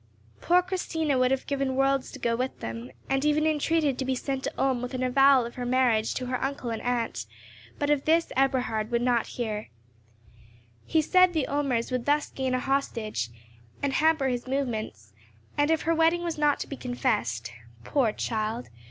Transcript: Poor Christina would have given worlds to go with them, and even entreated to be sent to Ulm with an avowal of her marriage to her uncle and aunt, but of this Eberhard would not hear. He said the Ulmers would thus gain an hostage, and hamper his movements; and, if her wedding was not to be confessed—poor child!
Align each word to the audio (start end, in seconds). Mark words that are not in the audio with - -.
Poor 0.41 0.63
Christina 0.63 1.19
would 1.19 1.29
have 1.29 1.45
given 1.45 1.75
worlds 1.75 2.09
to 2.11 2.17
go 2.17 2.35
with 2.35 2.59
them, 2.59 2.89
and 3.07 3.23
even 3.23 3.45
entreated 3.45 3.99
to 3.99 4.03
be 4.05 4.15
sent 4.15 4.43
to 4.45 4.53
Ulm 4.57 4.81
with 4.81 4.95
an 4.95 5.03
avowal 5.03 5.45
of 5.45 5.53
her 5.53 5.63
marriage 5.63 6.15
to 6.15 6.25
her 6.25 6.43
uncle 6.43 6.71
and 6.71 6.81
aunt, 6.81 7.27
but 7.77 7.91
of 7.91 8.05
this 8.05 8.31
Eberhard 8.35 8.89
would 8.89 9.03
not 9.03 9.27
hear. 9.37 9.69
He 10.87 11.03
said 11.03 11.33
the 11.33 11.47
Ulmers 11.47 11.91
would 11.91 12.07
thus 12.07 12.31
gain 12.31 12.55
an 12.55 12.61
hostage, 12.61 13.29
and 13.83 13.93
hamper 13.93 14.27
his 14.27 14.47
movements; 14.47 15.13
and, 15.55 15.69
if 15.69 15.83
her 15.83 15.93
wedding 15.93 16.23
was 16.23 16.39
not 16.39 16.59
to 16.61 16.67
be 16.67 16.77
confessed—poor 16.77 18.11
child! 18.13 18.69